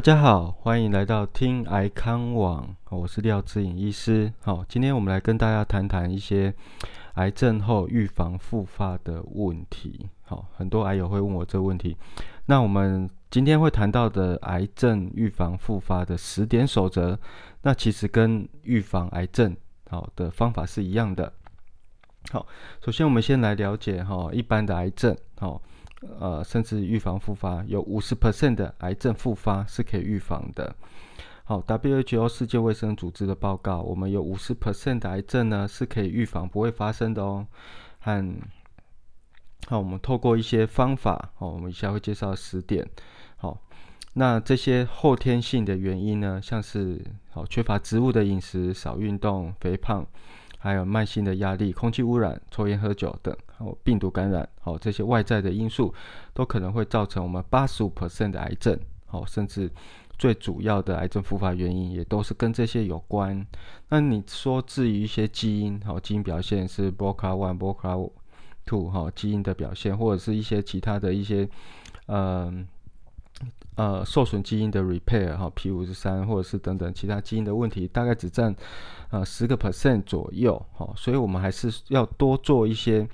[0.00, 4.32] 大家好，欢迎来到听癌康网，我是廖志颖医师。
[4.40, 6.54] 好，今天我们来跟大家谈谈一些
[7.16, 10.08] 癌症后预防复发的问题。
[10.22, 11.94] 好，很多癌友会问我这个问题。
[12.46, 17.18] 那我们今天会谈到的癌症预防复发的十点守则，
[17.60, 19.54] 那其实跟预防癌症
[19.90, 21.30] 好的方法是一样的。
[22.30, 22.46] 好，
[22.82, 25.60] 首先我们先来了解哈，一般的癌症，好。
[26.18, 30.74] 呃，甚至预防复发，有五十 percent 的癌症复发是可以预防的。
[31.44, 37.46] 好，WHO 世界卫生组织的报告，我们有五十 percent 的癌症呢是可以预防，不会发生的哦。
[37.98, 38.34] 和
[39.66, 42.88] 好，我们透过一些方法，好，我们以下会介绍十点。
[43.36, 43.58] 好，
[44.14, 50.06] 那这些后天性的原因呢，像是好缺乏植物的饮食、少运动、肥胖。
[50.62, 55.94] 还有慢性的压力、空气污染、抽烟喝酒等，哦，病毒感染，哦，这些外在的因素
[56.34, 58.76] 都可能会造成我们八十五 percent 的癌症，
[59.10, 59.70] 哦，甚至
[60.18, 63.46] 最主要的癌症复发原因也都是跟这些有关。
[63.88, 68.10] 那你说至于一些基因，哦，基因表现是 BRCA one、BRCA
[68.66, 71.48] two，哈，基因的表现，或者是一些其他的一些，
[72.06, 72.66] 嗯。
[73.76, 78.54] 呃，受损基因的 repair 哈，P 五十三或者是等等其他基因的问题，大概只占
[79.10, 83.08] 呃十个 percent 左右哈，所以我们还是要多做一些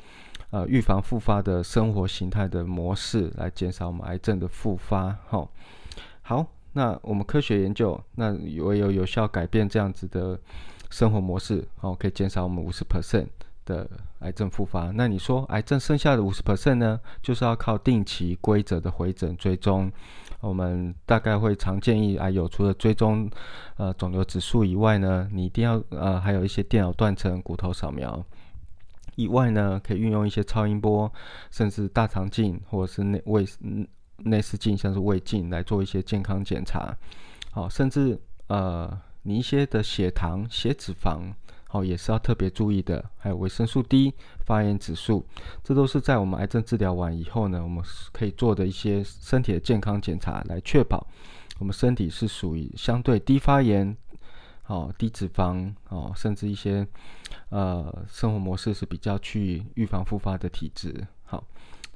[0.51, 5.49] 呃预防复发的生活形态的模式，来减少我们癌症的复发哈。
[6.23, 10.39] 好，那我们科学研究，那唯有有效改变这样子的
[10.91, 13.27] 生活模式，好，可以减少我们五十 percent
[13.65, 13.89] 的
[14.21, 14.91] 癌症复发。
[14.93, 19.91] 那你说癌症剩下的五十 percent 呢，就是要靠定期规则的回诊追踪。
[20.41, 23.29] 我们大概会常建议啊，有，除了追踪
[23.77, 28.25] 呃肿瘤指数以外呢，你一定要呃还有一些电脑断层、骨头扫描
[29.17, 31.13] 以外呢，可以运用一些超音波，
[31.51, 33.45] 甚至大肠镜或者是内胃
[34.19, 36.97] 内视镜，像是胃镜来做一些健康检查。
[37.51, 41.33] 好，甚至呃你一些的血糖、血脂肪。
[41.69, 43.05] 好，也是要特别注意的。
[43.19, 45.27] 还有维生素 D、发炎指数，
[45.65, 51.05] 这都是在我们癌症治疗完以后呢，我们可以做的一些身体的健康检查，来确保
[51.59, 53.95] 我们身体是属于相对低发炎、
[54.67, 56.87] 哦低脂肪、哦甚至一些
[57.51, 61.07] 呃生活模式是比较去预防复发的体质。
[61.25, 61.43] 好。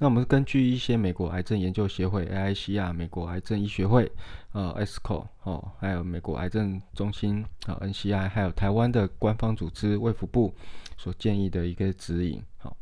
[0.02, 4.10] 那我们根据一些美国癌症研究协会 （AIC） 啊，美国癌症医学会
[4.52, 10.54] （呃 ESCO） 哦，还有美国癌症中心（啊 NCI），还有台湾的官方组织卫福部
[10.96, 12.42] 所建议的一个指引。
[12.56, 12.74] 好，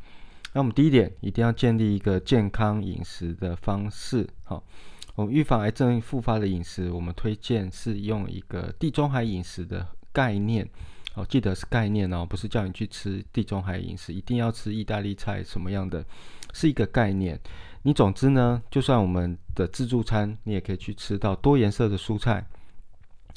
[0.53, 4.25] 那我们第一点，一定要建立一个健康饮食的方式。
[4.44, 4.62] 好，
[5.18, 10.64] 我们预防癌症复发的饮食，我们推荐是用一个地中海饮食的概念。
[11.14, 16.04] 哦，记得是概念哦，不是叫你去吃地中海饮食，一定要吃意大利菜什么样的。
[16.52, 17.36] 是一个概念，
[17.82, 22.46] 你总之呢，就算我们的自助餐，你也可以去吃到多颜色的蔬菜，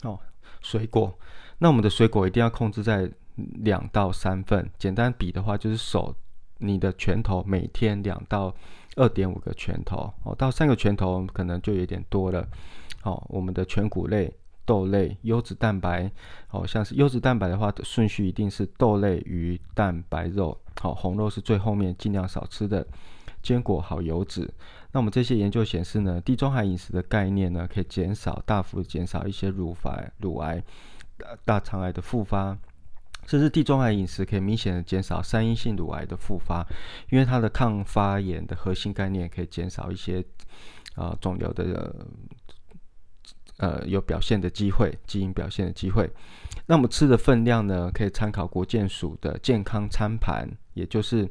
[0.03, 0.19] 哦，
[0.61, 1.17] 水果。
[1.57, 6.15] 那我们的水果一定要控制在两到三份，简单比的话就是手
[6.59, 8.55] 你的拳头每天两到
[8.96, 12.47] 二点五个拳头，哦，到三个拳头可能就有点多了。
[13.02, 14.34] 好，我们的全谷类、
[14.66, 16.12] 豆类、优质蛋白，
[16.52, 20.57] 哦，像是优质蛋白的话，顺序一定是豆类、鱼、蛋、白肉。
[20.79, 22.85] 好，红肉是最后面尽量少吃的，
[23.41, 24.50] 坚果好油脂。
[24.91, 30.62] 那我们这些研究显示呢，地中海饮食的概念呢，可以减少大幅减少一些乳癌、乳癌、
[31.46, 32.58] 大肠癌的复发，
[33.31, 36.67] 甚至地中海饮食可以明显的减少三阴性乳癌的复发，
[37.09, 40.21] 因为它的抗发炎的核心概念可以减少一些
[40.95, 41.95] 啊肿瘤的
[43.55, 46.11] 呃有表现的机会，基因表现的机会。
[46.65, 51.25] 那么吃的分量呢，可以参考国健署的健康餐盘，也就是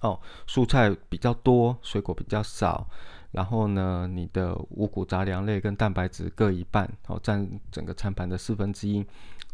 [0.00, 2.88] 哦，蔬菜比较多，水果比较少，
[3.32, 9.04] 然后呢，你的五谷杂粮类跟蛋白质各一半，哦，占整个餐盘的四分之一。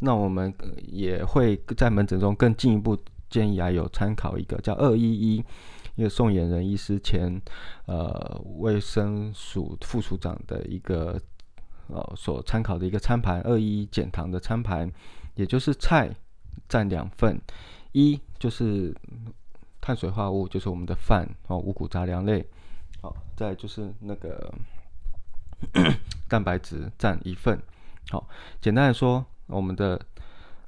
[0.02, 0.52] 那我们
[0.82, 2.98] 也会在门诊中更进一步
[3.30, 5.44] 建议啊，有参考一个叫二一一，
[5.94, 7.40] 一个宋衍仁医师前
[7.86, 11.20] 呃卫生署副署长的一个。
[11.88, 14.90] 呃，所参考的一个餐盘，二一减糖的餐盘，
[15.34, 16.08] 也就是菜
[16.66, 17.38] 占两份，
[17.90, 18.94] 一就是
[19.78, 22.42] 碳水化合物，就是我们的饭哦，五谷杂粮类，
[23.02, 24.54] 好，再就是那个
[26.30, 27.60] 蛋白质占一份，
[28.10, 28.26] 好，
[28.58, 30.00] 简单来说，我们的。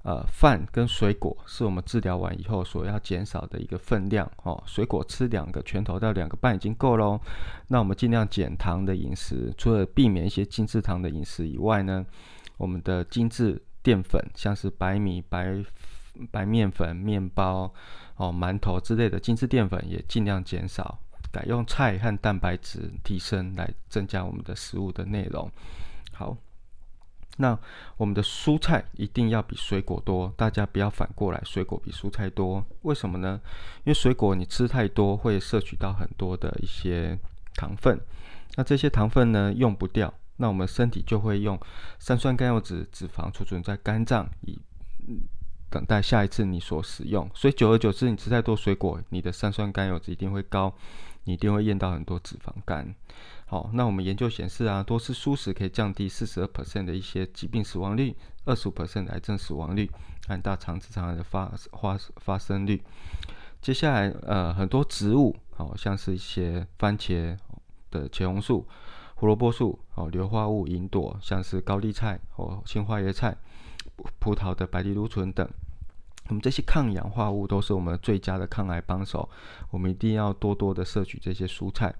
[0.06, 4.62] 呃，饭跟水果是我们治疗完以后所要减少的一个分量哦。
[4.66, 7.18] 水果吃两个拳头到两个半已经够喽。
[7.68, 12.04] 那我们尽量减糖的饮食，除了避免一些精制糖的饮食以外呢，
[12.58, 15.64] 我们的精制淀粉，像是白米、白
[16.30, 17.72] 白面粉、面包、
[18.16, 20.98] 哦馒头之类的精制淀粉也尽量减少，
[21.32, 25.50] 改用菜和蛋白质提升来增加我们的食物的内容。
[26.12, 26.36] 好，
[27.36, 27.58] 那
[27.96, 33.40] 我们的蔬菜一定要比水果多，大家不要反过来，水果比蔬菜多，为什么呢？
[33.78, 37.18] 因为水果你吃太多会摄取到很多的一些
[37.56, 38.00] 糖分，
[38.54, 41.58] 那这些糖分呢用不掉，那我们身体就会用
[41.98, 44.58] 三酸甘油脂脂肪储存在肝脏，以
[45.68, 47.28] 等待下一次你所使用。
[47.34, 50.72] 所以久而久之，你吃太多水果，你的三酸甘油脂一定会高，
[51.24, 52.94] 你一定会验到很多脂肪肝。
[53.54, 58.12] 好，那我们研究显示啊，多吃蔬食可以降低四十二 percent 的一些疾病死亡率，
[58.46, 59.88] 二十五 percent 癌症死亡率，
[60.26, 61.46] 和大肠直肠癌的发
[61.80, 62.82] 发发生率。
[63.62, 67.38] 接下来，呃，很多植物，好像是一些番茄
[67.92, 68.66] 的茄红素、
[69.14, 73.36] 胡萝卜素、哦，硫化物吲哚，像是高丽菜或青花椰菜、
[74.18, 75.48] 葡萄的白藜芦醇等。
[76.26, 79.28] 我们这些抗氧化物都是我们最佳的抗癌帮手，
[79.70, 81.94] 我们一定要多多的摄取这些蔬菜。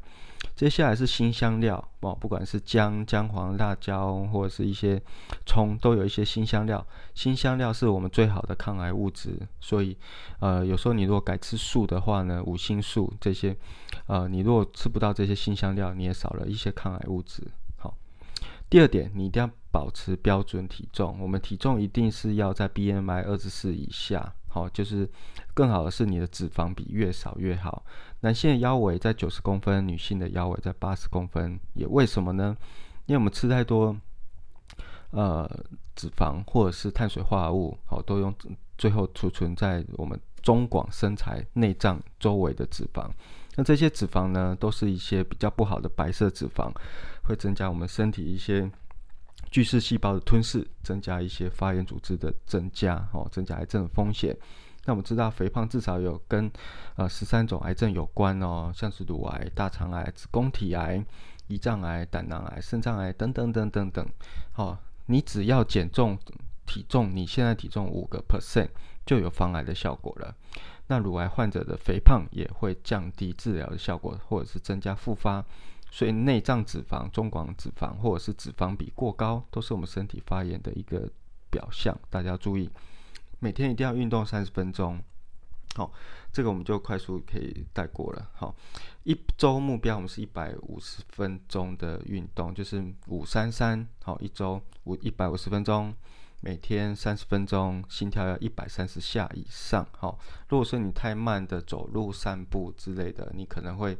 [0.55, 5.00] 接下来是新香料哦，不管是姜、姜黄、辣椒或者是一些
[5.44, 6.87] 葱，都有一些新香料。
[7.14, 9.96] 新香料是我们最好的抗癌物质，所以
[10.38, 13.56] 呃，有时候你如果改吃素的话呢，五星素这些，
[14.06, 17.43] 呃，你如果吃不到这些新香料，你也少了一些抗癌物质。
[17.76, 17.96] 好，
[18.70, 24.35] 第二点，你一定要保持标准体重，我们体重一定是要在 BMI 二十四以下。
[24.49, 25.11] 好，就是
[25.52, 27.85] 更好的是你的脂肪比越少越好。
[28.25, 31.61] 男性腰围在九十公分，女性的腰围在八十公分。
[31.75, 32.56] 也为什么呢？
[33.05, 33.94] 因为我们吃太多
[35.11, 35.47] 呃
[35.94, 38.35] 脂肪或者是碳水化合物，好都用
[38.79, 43.11] 最后储存在我们中广身材内脏周围的脂肪。
[43.56, 46.73] 那这些脂肪呢，都是一些比较不好的白色脂肪，
[47.25, 48.70] 会增加我们身体一些。
[49.50, 54.37] 巨噬细胞的吞噬，增加一些发炎组织的增加，哦，增加癌症的风险。
[54.87, 56.51] 那我们知道，肥胖至少有跟
[56.97, 61.05] 呃十三种癌症有关哦，像是乳癌、大肠癌、子宫体癌、
[61.49, 64.07] 胰脏癌、胆囊癌、肾脏癌等等等等等。
[64.57, 66.19] 哦，你只要减重
[66.67, 68.69] 体重，你现在体重五个 percent
[69.07, 70.35] 就有防癌的效果了。
[70.87, 75.43] 那乳癌患者的肥胖也会降低治疗的效果，或者是增加复发。
[75.91, 81.09] 所以内脏脂肪、中广脂肪或者是脂肪比过高，都是我们身体发炎的一个
[81.51, 81.97] 表象。
[82.11, 82.69] 大家要注意，
[83.44, 84.99] 每天一定要运动三十分钟。
[85.75, 85.93] 好，
[86.32, 88.31] 这个我们就快速可以带过了。
[88.32, 88.55] 好，
[89.02, 93.87] 一周目标我们是一百五十分钟的运动，就是五三三。
[94.02, 95.93] 好，一周五一百五十分钟，
[96.41, 99.87] 每天三十分钟，心跳要一百三十下以上。
[99.99, 100.19] 好，
[100.49, 103.99] 如果说你太慢的走路、散步之类的，你可能会。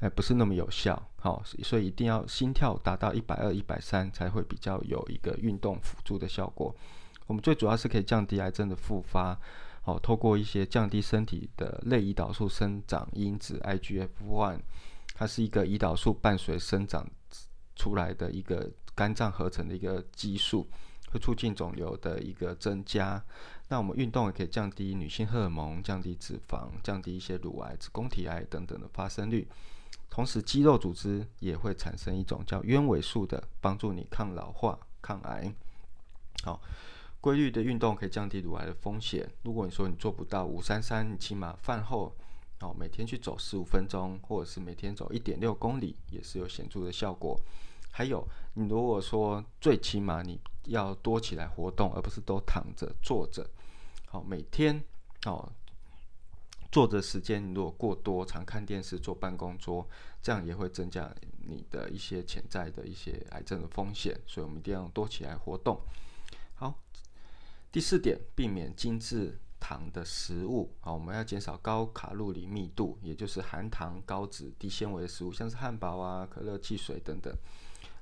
[0.00, 6.74] 哎，不是那么有效，好，所以一定要心跳达到一百二、一百三才会比较有一个运动辅助的效果。
[7.30, 9.38] 我们最主要是可以降低癌症的复发，
[9.82, 14.58] 好，透过一些降低身体的类胰岛素生长因子 IGF-1，
[15.14, 17.08] 它是一个胰岛素伴随生长
[17.76, 20.68] 出来的一个肝脏合成的一个激素，
[21.12, 23.22] 会促进肿瘤的一个增加。
[23.68, 29.46] 那我们运动也可以降低女性荷尔蒙、降低脂肪、降低一些乳癌、子宫体癌等等的发生率。
[30.10, 35.54] 同时，肌肉组织也会产生一种叫鸢尾素的，帮助你抗老化、抗癌。
[36.42, 36.60] 好，
[37.20, 39.30] 规律的运动可以降低乳癌的风险。
[39.42, 42.14] 如果你说你做不到五三三，你起码饭后，
[42.60, 47.38] 哦，每天去走十五分钟，或者是每天走一点六公里，也是有显著的效果。
[47.90, 53.48] 还有，你如果说最起码你要多起来活动，而不是都躺着坐着。
[54.06, 54.82] 好，每天，
[55.26, 55.52] 哦。
[56.72, 59.84] 坐着时间如果过多，常看电视、坐办公桌，
[60.22, 61.12] 这样也会增加
[61.48, 64.16] 你的一些潜在的一些癌症的风险。
[64.24, 65.80] 所以，我们一定要多起来活动。
[66.54, 66.72] 好，
[67.72, 70.74] 第四点，避免精致糖的食物。
[70.80, 77.32] 好，我们要减少高卡路里密度，也就是含糖、高脂、低纤维的食物，像是汉堡啊、可乐、汽水等等。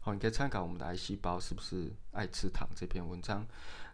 [0.01, 3.47] 好，你可以参考我们的癌细胞是不是爱吃糖这篇文章。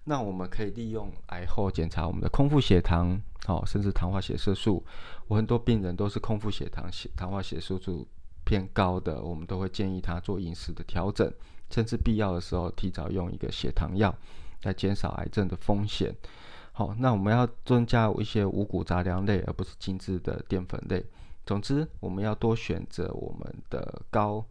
[0.04, 4.85] 那我们可以利用癌后检查我们的空腹血糖，好，甚至糖化血色素。
[5.26, 8.07] 我很多病人都是空腹血糖、血糖化血色素
[8.45, 11.28] 偏高的，我们都会建议他做饮食的调整，
[11.69, 14.14] 甚至必要的时候提早用一个血糖药
[14.64, 16.14] 来减少癌症的风险。
[16.73, 21.04] 好，那我们要增加一些五谷杂粮类，而不是精致的淀粉类。
[21.47, 24.44] 总之，我们要多选择我们的高。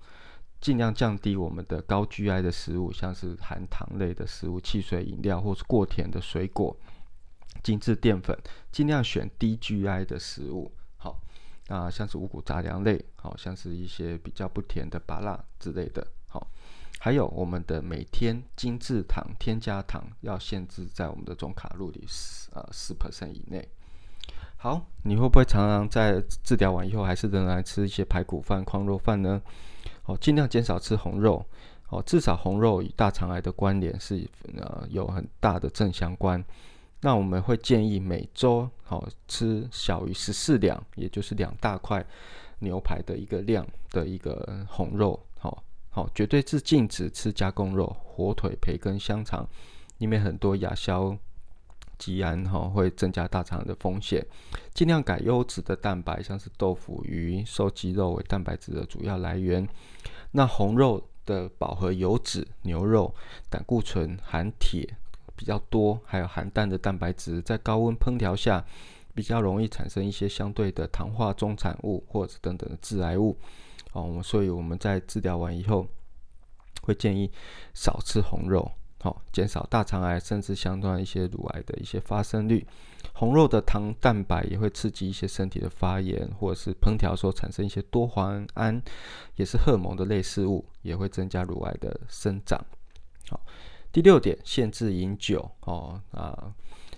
[0.62, 6.74] 尽量降低我们的高 GI 的食物，像是含糖类的食物、汽水、饮料，或是过甜的水果、
[7.62, 8.34] 精致淀粉，
[8.72, 10.72] 尽量选低 GI 的食物。
[10.96, 11.20] 好，
[11.67, 16.08] 那像是五谷杂粮类，好像是一些比较不甜的芭辣之类的。
[17.03, 23.67] 还有我们的每天精致糖添加糖要限制在我们的总卡路里四呃四 percent 以内。
[24.55, 29.41] 好，你会不会常常在治疗完以后，还是仍然吃一些排骨饭、矿肉饭呢？
[30.05, 31.45] 哦，尽量减少吃红肉，
[31.89, 36.41] 哦，至少红肉与大肠癌的关联是呃有很大的正相关。
[37.01, 42.01] 那我们会建议每周好吃小于十四两，也就是两大块
[42.60, 45.22] 牛排的一个量的一个红肉，
[45.93, 49.47] 好绝对是禁止吃加工肉，火腿、培根、香肠
[50.00, 51.15] 里面很多亚硝
[51.97, 54.25] 基胺哈会增加大肠的风险，
[54.73, 59.65] 尽量改优质的蛋白，像是豆腐、鱼、瘦鸡肉为蛋白质的主要来源。
[60.31, 63.13] 那红肉的饱和油脂，牛肉、
[63.50, 64.97] 胆固醇、含铁。
[65.35, 68.63] 比较多，还有含氮的蛋白质，在高温烹调下，
[69.15, 73.35] 比较容易产生一些相对的糖化中产物或者等等的致癌物。
[73.93, 75.88] 哦，所以我们在治疗完以后，
[76.81, 77.31] 会建议
[77.73, 82.67] 少吃红肉，好，减少大肠癌甚至相关一些乳癌的一些发生率。
[83.13, 88.81] 红肉的糖蛋白也会刺激一些身体的发炎，或者是烹调所产生一些多环胺，
[89.35, 92.63] 也是荷尔蒙的类似物，也会增加乳癌的生长。
[93.29, 93.39] 好。
[93.91, 96.51] 第六点，限制饮酒哦啊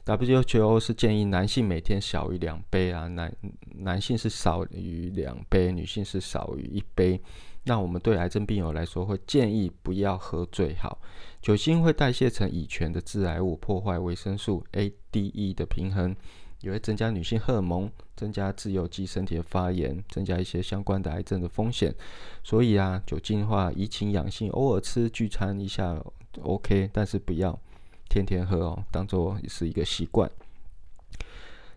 [0.05, 3.35] ，WHO 是建议男性每天小于两杯啊，男
[3.75, 7.19] 男性是少于两杯，女性是少于一杯。
[7.63, 10.99] 那我们对癌症病友来说，会建议不要喝最好。
[11.41, 16.15] 酒精会代谢成乙醛的致癌物，破坏维生素 A、D、E 的平衡，
[16.61, 21.93] 也会增加女性荷尔蒙，增加自由基身体的发炎，增加一些相关的癌症的风险。
[22.43, 25.99] 所以啊，酒精的话怡情养性，偶尔吃聚餐一下。
[26.41, 27.57] OK，但是不要
[28.09, 30.29] 天天喝哦，当做是一个习惯。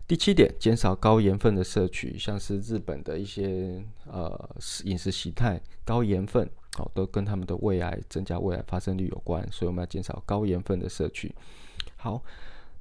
[0.07, 4.49] 第七点，减少高盐分的摄取，像是日本的一些呃
[4.85, 11.35] 饮食习态，高盐分哦，都跟他们的胃癌增加胃癌发生率有关，所以我们要减少高盐分的摄取。
[11.95, 12.23] 好，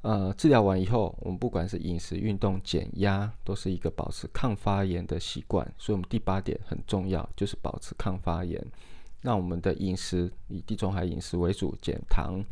[0.00, 5.62] 呃，治疗完以后，我们不管是饮食、运动、减压，都是一个保持抗发炎的习惯。
[5.76, 8.64] 所以，我们第八点很重要，就是保持抗发炎。
[9.22, 12.42] 那我们的饮食以地中海饮食为主，减糖、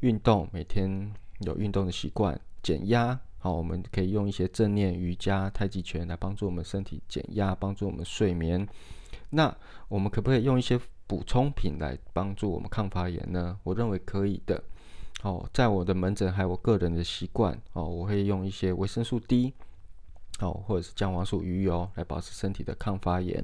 [0.00, 3.18] 运动，每天有运动的习惯，减压。
[3.38, 8.66] 好，我们可以用一些正念、瑜伽、太极拳来帮助我们身体减压，帮助我们睡眠。
[9.30, 9.54] 那
[9.88, 13.58] 我们可不可以用一些补充品来帮助我们抗发炎呢？
[13.62, 14.62] 我认为可以的。
[15.22, 19.52] 哦，在我的门诊还有我个人的习惯哦，我会用一些维生素 D，
[20.40, 23.42] 哦，或者是姜黄素、鱼油来保持身体的抗发炎。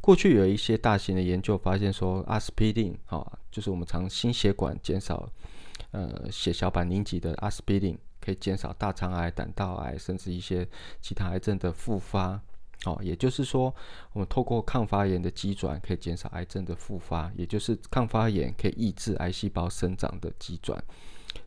[0.00, 5.28] 过去有一些大型的研究发现说，阿司匹林，哈，就是我们常心血管减少，
[5.90, 10.66] 呃，血小板凝集的阿司匹林，可以减少大肠癌、胆道癌，甚至一些
[11.00, 12.40] 其他癌症的复发。
[12.84, 13.74] 哦，也就是说，
[14.12, 20.80] 我们透过抗发炎的机转，可以减少癌症的复发，也就是抗发炎可以抑制癌细胞生长的机转。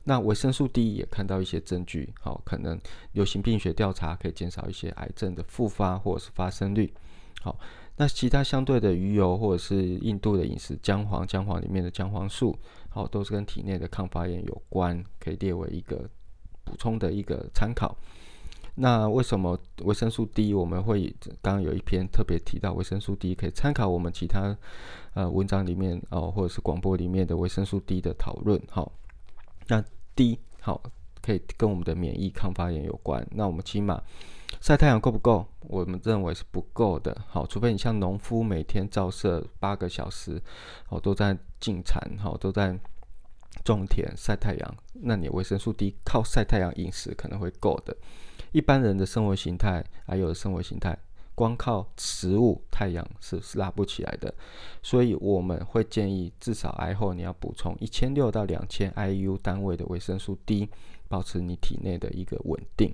[0.03, 2.79] 那维生素 D 也看到一些证据，好，可能
[3.13, 6.93] 流行病学调查可以减少一些癌症的复发或者是发生率。
[7.41, 7.57] 好。
[7.97, 12.57] 那其他相对的鱼油或者是印度的饮食，姜黄、姜黄里面的姜黄素，
[12.89, 16.09] 好，都是跟体内的抗发炎有关，可以列为一个
[16.63, 17.95] 补充的一个参考。
[18.73, 24.57] 那为什么维生素 D 我们会刚刚有一篇特别提到维生素 D 可以参考我们其他
[25.13, 28.59] 呃文章里面哦，或者是广播里面的维生素 D 的讨论？
[28.71, 28.91] 好，
[29.71, 29.81] 那
[30.17, 30.83] D 好
[31.21, 33.25] 可以跟我们的免疫抗发炎有关。
[33.31, 34.03] 那我们起码。
[34.59, 35.47] 晒太阳够不够？
[35.61, 37.15] 我们认为是不够的。
[37.29, 40.39] 好，除非你像农夫每天照射八个小时，
[40.89, 42.77] 哦，都在进产，好，都在
[43.63, 47.95] 种田晒太阳，那你维生素 D 靠晒太阳饮食可能会够的。
[48.51, 50.97] 一般人的生活形态，还有生活形态，
[51.41, 54.31] 光靠食物、太阳是拉不起来的。
[54.83, 60.69] 所以我们会建议，至少癌后你要补充一千六到两千 IU 单位的维生素 D，
[61.07, 62.93] 保持你体内的一个稳定。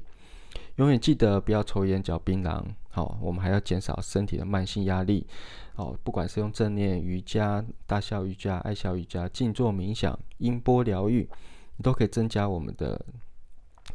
[0.78, 2.64] 永远记得不要抽烟、嚼槟榔。
[2.90, 5.28] 好，我们还要减少身体的慢性压力。
[5.76, 11.28] 好，不管是用正念瑜伽、大笑瑜伽、爱笑瑜伽、静坐冥想、音波疗愈，
[11.84, 13.06] 都可以增加我们的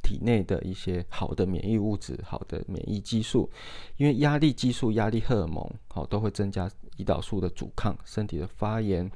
[0.02, 3.50] 体内的一些好的免疫物质、好的免疫激素。
[3.96, 9.10] 因为压力激素、压力荷尔蒙，好，都会增加胰岛素的阻抗，身体的发炎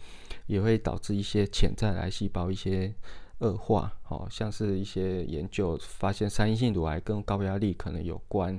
[0.46, 2.94] 也会导致一些潜在癌细胞一些。
[3.40, 8.58] 恶化，好像是一些研究发现，三阴性乳癌跟高压力可能有关，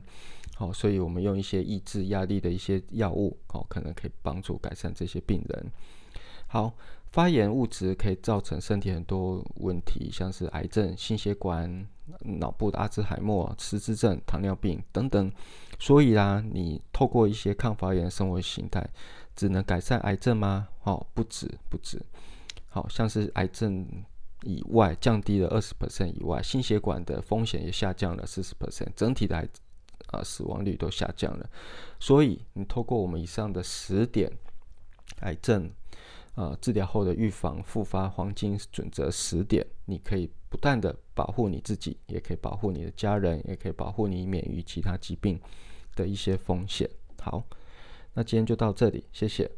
[0.53, 5.71] 好，所以我们用一些抑制压力的一些药物，好，可能可以帮助改善这些病人。
[6.45, 6.71] 好，
[7.09, 11.87] 发炎物质可以造成身体很多问题，像是癌症、心血管、
[12.19, 15.31] 脑部的阿兹海默、失智症、糖尿病等等。
[15.79, 18.87] 所以啦，你透过一些抗发炎生活形态，
[19.35, 20.67] 只能改善癌症吗？
[20.83, 22.01] 哦，不止，不止，
[22.69, 23.87] 好像是癌症。
[24.43, 29.49] 以外降低了二十 percent 以外，心血管的风险也下降了四十 percent，整体的癌
[30.11, 31.49] 啊死亡率都下降了。
[31.99, 34.31] 所以你透过我们以上的十点
[35.21, 35.69] 癌症
[36.35, 45.39] 呃治疗后的预防复发黄金准则十点，你可以不断的保护你自己，也可以保护你的家人，也可以保护你免于其他疾病
[45.95, 46.89] 的一些风险。
[47.19, 47.43] 好，
[48.13, 49.49] 那今天就到这里，谢谢。